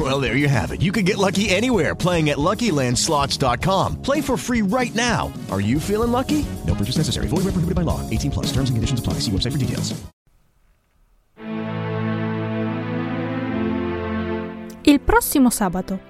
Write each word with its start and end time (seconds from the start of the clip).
Well, 0.10 0.18
there 0.18 0.36
you 0.36 0.48
have 0.48 0.72
it. 0.72 0.80
You 0.80 0.92
can 0.92 1.04
get 1.04 1.18
lucky 1.18 1.50
anywhere 1.50 1.94
playing 1.94 2.30
at 2.30 2.38
LuckyLandSlots.com. 2.38 4.00
Play 4.02 4.22
for 4.22 4.38
free 4.38 4.62
right 4.62 4.94
now. 4.94 5.30
Are 5.50 5.60
you 5.60 5.78
feeling 5.78 6.10
lucky? 6.10 6.46
No 6.66 6.74
purchase 6.74 6.96
necessary. 6.96 7.26
Void 7.28 7.44
where 7.44 7.52
prohibited 7.52 7.74
by 7.74 7.82
law. 7.82 8.00
18 8.08 8.30
plus. 8.30 8.46
Terms 8.46 8.70
and 8.70 8.76
conditions 8.78 9.00
apply. 9.00 9.20
See 9.20 9.30
website 9.30 9.52
for 9.52 9.58
details. 9.58 9.94
Il 14.82 15.00
prossimo 15.00 15.50
sabato, 15.50 16.00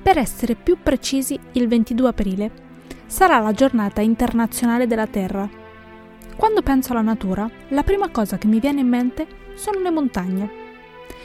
per 0.00 0.16
essere 0.16 0.54
più 0.54 0.78
precisi 0.80 1.38
il 1.52 1.66
22 1.66 2.08
aprile, 2.08 2.50
sarà 3.06 3.40
la 3.40 3.52
giornata 3.52 4.00
internazionale 4.00 4.86
della 4.86 5.08
Terra. 5.08 5.50
Quando 6.36 6.62
penso 6.62 6.92
alla 6.92 7.02
natura, 7.02 7.50
la 7.70 7.82
prima 7.82 8.08
cosa 8.10 8.38
che 8.38 8.46
mi 8.46 8.60
viene 8.60 8.80
in 8.80 8.88
mente 8.88 9.26
sono 9.56 9.80
le 9.80 9.90
montagne. 9.90 10.50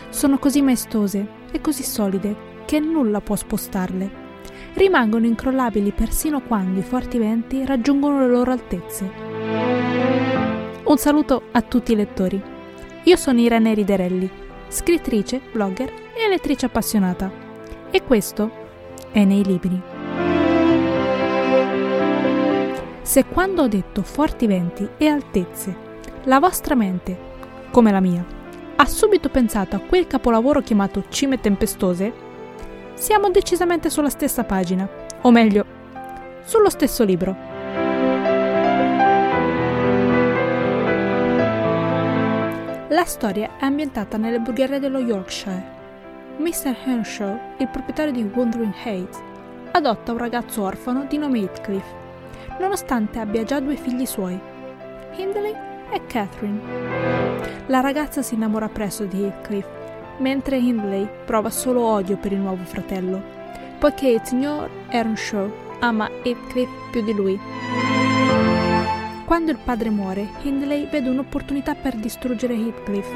Sono 0.10 0.40
così 0.40 0.62
maestose 0.64 1.38
e 1.52 1.62
così 1.62 1.84
solide 1.84 2.36
che 2.66 2.80
nulla 2.80 3.22
può 3.22 3.36
spostarle. 3.36 4.28
Rimangono 4.74 5.26
incrollabili 5.26 5.92
persino 5.92 6.42
quando 6.42 6.80
i 6.80 6.84
forti 6.84 7.18
venti 7.18 7.66
raggiungono 7.66 8.20
le 8.20 8.28
loro 8.28 8.52
altezze. 8.52 9.12
Un 10.84 10.98
saluto 10.98 11.44
a 11.52 11.62
tutti 11.62 11.92
i 11.92 11.96
lettori. 11.96 12.42
Io 13.04 13.16
sono 13.16 13.40
Irene 13.40 13.74
Riderelli, 13.74 14.30
scrittrice, 14.68 15.42
blogger 15.52 15.92
e 16.14 16.28
lettrice 16.28 16.66
appassionata. 16.66 17.32
E 17.92 18.04
questo 18.04 18.52
è 19.12 19.24
nei 19.24 19.44
libri. 19.44 19.82
Se 23.02 23.26
quando 23.26 23.64
ho 23.64 23.68
detto 23.68 24.04
forti 24.04 24.46
venti 24.46 24.88
e 24.98 25.08
altezze, 25.08 25.76
la 26.26 26.40
vostra 26.40 26.76
mente, 26.76 27.18
come 27.72 27.92
la 27.92 28.00
mia, 28.00 28.24
ha 28.82 28.86
subito 28.86 29.28
pensato 29.28 29.76
a 29.76 29.80
quel 29.80 30.08
capolavoro 30.08 30.62
chiamato 30.62 31.04
Cime 31.10 31.42
tempestose, 31.42 32.14
siamo 32.94 33.30
decisamente 33.30 33.90
sulla 33.90 34.10
stessa 34.10 34.46
pagina, 34.46 34.88
o 35.22 35.32
meglio, 35.32 35.66
sullo 36.46 36.70
stesso 36.70 37.04
libro. 37.04 37.36
La 42.88 43.04
storia 43.04 43.58
è 43.60 43.66
ambientata 43.66 44.16
nelle 44.16 44.40
brugherie 44.40 44.80
dello 44.80 45.00
Yorkshire. 45.00 45.78
Mr. 46.38 46.74
Henshaw, 46.86 47.38
il 47.58 47.68
proprietario 47.68 48.14
di 48.14 48.24
Wuthering 48.24 48.74
Heights, 48.86 49.20
adotta 49.72 50.14
un 50.14 50.18
ragazzo 50.18 50.64
orfano 50.64 51.04
di 51.04 51.18
nome 51.18 51.40
Heathcliff, 51.40 51.86
nonostante 52.60 53.20
abbia 53.20 53.44
già 53.44 53.60
due 53.60 53.76
figli 53.76 54.06
suoi, 54.06 54.40
Hindley 55.18 55.68
e 55.92 56.06
Catherine. 56.06 56.60
La 57.68 57.80
ragazza 57.80 58.22
si 58.22 58.36
innamora 58.36 58.70
presto 58.70 59.06
di 59.06 59.24
Heathcliff, 59.24 59.68
mentre 60.18 60.58
Hindley 60.58 61.08
prova 61.26 61.50
solo 61.50 61.82
odio 61.82 62.18
per 62.18 62.32
il 62.32 62.40
nuovo 62.40 62.64
fratello, 62.64 63.22
poiché 63.78 64.10
il 64.10 64.22
signor 64.24 64.70
Earnshaw 64.90 65.52
ama 65.80 66.10
Heathcliff 66.24 66.70
più 66.92 67.04
di 67.04 67.14
lui. 67.14 67.40
Quando 69.26 69.52
il 69.52 69.60
padre 69.64 69.92
muore, 69.92 70.28
Hindley 70.42 70.90
vede 70.90 71.10
un'opportunità 71.10 71.76
per 71.76 71.96
distruggere 71.96 72.56
Heathcliff. 72.56 73.08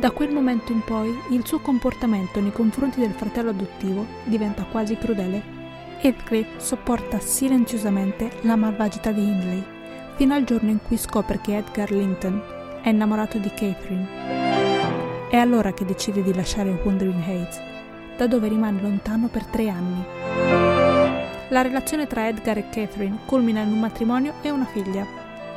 Da 0.00 0.10
quel 0.10 0.32
momento 0.32 0.72
in 0.72 0.80
poi, 0.84 1.16
il 1.30 1.46
suo 1.46 1.60
comportamento 1.60 2.40
nei 2.40 2.50
confronti 2.52 2.98
del 2.98 3.12
fratello 3.12 3.50
adottivo 3.50 4.04
diventa 4.24 4.64
quasi 4.64 4.96
crudele. 4.96 5.40
Heathcliff 6.00 6.56
sopporta 6.56 7.20
silenziosamente 7.20 8.30
la 8.42 8.56
malvagità 8.56 9.12
di 9.12 9.22
Hindley, 9.22 9.64
fino 10.16 10.34
al 10.34 10.44
giorno 10.44 10.70
in 10.70 10.78
cui 10.86 10.96
scopre 10.96 11.40
che 11.40 11.56
Edgar 11.56 11.90
Linton 11.90 12.42
è 12.82 12.88
innamorato 12.88 13.38
di 13.38 13.48
Catherine. 13.48 15.28
È 15.28 15.36
allora 15.36 15.72
che 15.72 15.84
decide 15.84 16.22
di 16.22 16.32
lasciare 16.34 16.78
Wandering 16.84 17.22
Heights, 17.26 17.60
da 18.16 18.26
dove 18.26 18.48
rimane 18.48 18.80
lontano 18.80 19.28
per 19.28 19.44
tre 19.46 19.68
anni. 19.68 20.04
La 21.48 21.62
relazione 21.62 22.06
tra 22.06 22.28
Edgar 22.28 22.58
e 22.58 22.68
Catherine 22.70 23.18
culmina 23.26 23.60
in 23.62 23.72
un 23.72 23.80
matrimonio 23.80 24.34
e 24.42 24.50
una 24.50 24.66
figlia, 24.66 25.06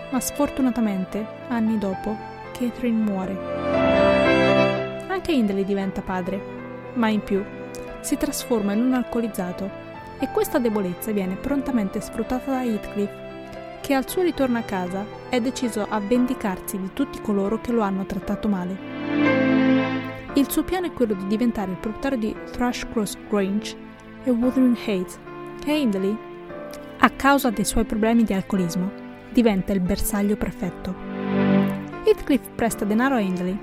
ma 0.09 0.19
sfortunatamente, 0.19 1.25
anni 1.49 1.77
dopo, 1.77 2.15
Catherine 2.51 3.03
muore. 3.03 3.37
Anche 5.07 5.31
Hindley 5.31 5.65
diventa 5.65 6.01
padre, 6.01 6.41
ma 6.93 7.09
in 7.09 7.21
più 7.21 7.43
si 7.99 8.17
trasforma 8.17 8.73
in 8.73 8.85
un 8.85 8.93
alcolizzato 8.93 9.69
e 10.19 10.29
questa 10.31 10.57
debolezza 10.57 11.11
viene 11.11 11.35
prontamente 11.35 12.01
sfruttata 12.01 12.51
da 12.51 12.63
Heathcliff, 12.63 13.11
che 13.87 13.93
al 13.93 14.09
suo 14.09 14.21
ritorno 14.21 14.57
a 14.57 14.63
casa 14.63 15.05
è 15.29 15.39
deciso 15.39 15.87
a 15.87 16.01
vendicarsi 16.01 16.77
di 16.77 16.89
tutti 16.91 17.21
coloro 17.21 17.61
che 17.61 17.71
lo 17.71 17.83
hanno 17.83 18.05
trattato 18.05 18.49
male. 18.49 18.77
Il 20.33 20.51
suo 20.51 20.65
piano 20.65 20.87
è 20.87 20.91
quello 20.91 21.13
di 21.13 21.25
diventare 21.25 21.71
il 21.71 21.77
proprietario 21.77 22.17
di 22.17 22.35
Thrushcross 22.51 23.15
Grange 23.29 23.77
e 24.25 24.29
Wuthering 24.29 24.75
Heights, 24.85 25.17
e 25.65 25.79
Hindley, 25.79 26.17
a 26.97 27.09
causa 27.11 27.49
dei 27.49 27.63
suoi 27.63 27.85
problemi 27.85 28.25
di 28.25 28.33
alcolismo, 28.33 28.91
diventa 29.31 29.71
il 29.71 29.79
bersaglio 29.79 30.35
perfetto. 30.35 30.93
Heathcliff 32.03 32.45
presta 32.55 32.83
denaro 32.83 33.15
a 33.15 33.21
Hindley 33.21 33.57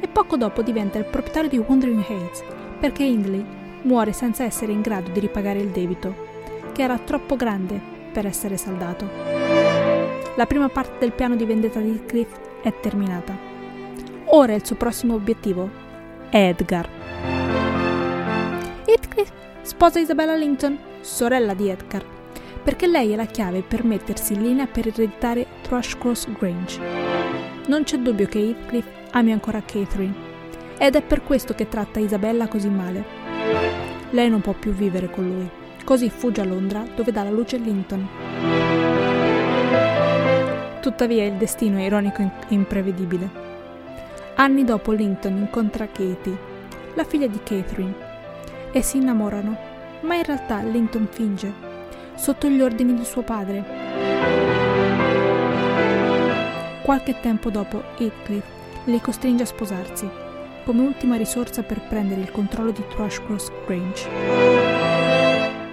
e 0.00 0.08
poco 0.08 0.38
dopo 0.38 0.62
diventa 0.62 0.96
il 0.96 1.04
proprietario 1.04 1.50
di 1.50 1.58
Wandering 1.58 2.02
Heights 2.08 2.42
perché 2.80 3.02
Hindley 3.02 3.44
muore 3.82 4.14
senza 4.14 4.44
essere 4.44 4.72
in 4.72 4.80
grado 4.80 5.10
di 5.10 5.20
ripagare 5.20 5.60
il 5.60 5.68
debito, 5.68 6.14
che 6.72 6.80
era 6.80 6.96
troppo 6.96 7.36
grande 7.36 7.91
per 8.12 8.26
essere 8.26 8.56
saldato. 8.56 9.08
La 10.36 10.46
prima 10.46 10.68
parte 10.68 10.98
del 10.98 11.12
piano 11.12 11.34
di 11.34 11.44
vendetta 11.44 11.80
di 11.80 11.90
Heathcliff 11.90 12.30
è 12.62 12.72
terminata. 12.80 13.36
Ora 14.26 14.54
il 14.54 14.64
suo 14.64 14.76
prossimo 14.76 15.14
obiettivo 15.14 15.68
è 16.30 16.48
Edgar. 16.48 16.88
Heathcliff 18.84 19.30
sposa 19.62 19.98
Isabella 19.98 20.34
Linton, 20.34 20.78
sorella 21.00 21.54
di 21.54 21.68
Edgar, 21.68 22.04
perché 22.62 22.86
lei 22.86 23.12
è 23.12 23.16
la 23.16 23.26
chiave 23.26 23.62
per 23.62 23.84
mettersi 23.84 24.34
in 24.34 24.42
linea 24.42 24.66
per 24.66 24.86
ereditare 24.86 25.46
Thrushcross 25.62 26.28
Grange. 26.38 26.80
Non 27.66 27.84
c'è 27.84 27.98
dubbio 27.98 28.26
che 28.26 28.38
Heathcliff 28.38 28.86
ami 29.10 29.32
ancora 29.32 29.62
Catherine, 29.62 30.14
ed 30.78 30.96
è 30.96 31.02
per 31.02 31.22
questo 31.22 31.54
che 31.54 31.68
tratta 31.68 32.00
Isabella 32.00 32.48
così 32.48 32.68
male. 32.68 33.04
Lei 34.10 34.30
non 34.30 34.40
può 34.40 34.52
più 34.52 34.72
vivere 34.72 35.10
con 35.10 35.24
lui, 35.24 35.50
così 35.84 36.10
fugge 36.10 36.40
a 36.40 36.44
Londra 36.44 36.84
dove 36.94 37.12
dà 37.12 37.22
la 37.22 37.30
luce 37.30 37.56
Linton. 37.56 38.08
Tuttavia 40.80 41.24
il 41.24 41.34
destino 41.34 41.78
è 41.78 41.82
ironico 41.82 42.22
e 42.22 42.30
imprevedibile. 42.48 43.30
Anni 44.34 44.64
dopo 44.64 44.92
Linton 44.92 45.36
incontra 45.36 45.86
Katie, 45.86 46.36
la 46.94 47.04
figlia 47.04 47.26
di 47.26 47.38
Catherine, 47.42 47.94
e 48.72 48.82
si 48.82 48.96
innamorano, 48.96 49.56
ma 50.00 50.16
in 50.16 50.24
realtà 50.24 50.60
Linton 50.62 51.06
finge, 51.10 51.52
sotto 52.14 52.48
gli 52.48 52.60
ordini 52.60 52.94
di 52.94 53.04
suo 53.04 53.22
padre. 53.22 53.64
Qualche 56.82 57.20
tempo 57.20 57.50
dopo 57.50 57.82
Heathcliff 57.96 58.44
li 58.84 59.00
costringe 59.00 59.44
a 59.44 59.46
sposarsi, 59.46 60.08
come 60.64 60.80
ultima 60.80 61.16
risorsa 61.16 61.62
per 61.62 61.80
prendere 61.88 62.20
il 62.20 62.32
controllo 62.32 62.72
di 62.72 62.82
Thrushcross 62.88 63.50
Grange. 63.66 64.91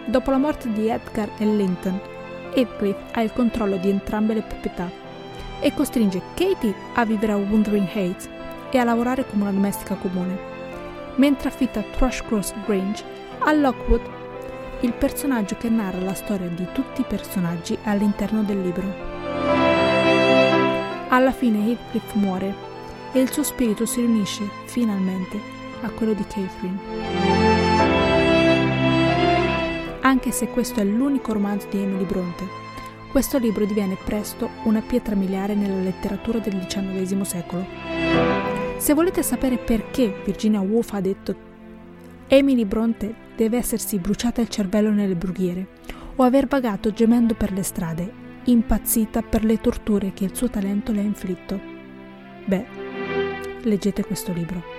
Dopo 0.09 0.31
la 0.31 0.38
morte 0.38 0.72
di 0.72 0.90
Edgar 0.90 1.30
e 1.38 1.46
Linton, 1.46 2.02
Heathcliff 2.56 2.97
ha 3.12 3.22
il 3.22 3.31
controllo 3.31 3.78
di 3.78 3.92
entrambe 3.92 4.34
le 4.34 4.42
proprietà 4.42 4.90
e 5.59 5.72
costringe 5.72 6.20
Katie 6.34 6.74
a 6.96 7.06
vivere 7.06 7.34
a 7.34 7.38
Wuthering 7.38 7.88
Heights 7.94 8.28
e 8.72 8.80
a 8.80 8.83
lavorare 8.83 9.24
come 9.28 9.44
una 9.44 9.51
domestica 9.51 9.94
comune, 9.94 10.36
mentre 11.18 11.50
affitta 11.50 11.83
Thrushcross 11.83 12.56
Grange 12.66 13.04
a 13.38 13.51
Lockwood, 13.54 14.01
il 14.80 14.94
personaggio 14.94 15.56
che 15.57 15.69
narra 15.69 16.00
la 16.00 16.16
storia 16.16 16.48
di 16.48 16.66
tutti 16.72 17.01
i 17.01 17.06
personaggi 17.07 17.78
all'interno 17.83 18.42
del 18.42 18.62
libro. 18.62 18.92
Alla 21.10 21.31
fine 21.31 21.69
Heathcliff 21.69 22.13
muore 22.13 22.56
e 23.12 23.19
il 23.19 23.31
suo 23.31 23.44
spirito 23.44 23.86
si 23.86 24.00
riunisce 24.00 24.50
finalmente 24.66 25.39
a 25.81 25.89
quello 25.92 26.13
di 26.13 26.24
Catherine. 26.24 27.38
Anche 30.09 30.31
se 30.31 30.47
questo 30.47 30.79
è 30.79 30.83
l'unico 30.83 31.33
romanzo 31.33 31.67
di 31.69 31.77
Emily 31.77 32.03
Bronte, 32.03 32.44
questo 33.11 33.38
libro 33.38 33.63
diviene 33.65 33.95
presto 34.03 34.50
una 34.63 34.81
pietra 34.81 35.13
miliare 35.13 35.53
nella 35.53 35.83
letteratura 35.83 36.39
del 36.39 36.65
XIX 36.65 37.21
secolo. 37.21 37.63
Se 38.77 38.95
volete 38.95 39.21
sapere 39.21 39.59
perché 39.59 40.19
Virginia 40.25 40.61
Woolf 40.61 40.94
ha 40.94 41.00
detto 41.00 41.35
Emily 42.25 42.65
Bronte 42.65 43.13
deve 43.35 43.57
essersi 43.57 44.00
bruciata 44.00 44.41
il 44.41 44.50
cervello 44.50 44.89
nelle 44.89 45.13
brughiere 45.13 45.67
o 46.15 46.23
aver 46.23 46.47
vagato 46.47 46.91
gemendo 46.91 47.35
per 47.35 47.51
le 47.51 47.61
strade, 47.61 48.11
impazzita 48.45 49.21
per 49.21 49.45
le 49.45 49.61
torture 49.61 50.11
che 50.13 50.23
il 50.23 50.35
suo 50.35 50.50
talento 50.50 50.91
le 50.91 51.01
ha 51.01 51.03
inflitto, 51.03 51.61
beh, 52.45 52.65
leggete 53.61 54.03
questo 54.03 54.33
libro. 54.33 54.79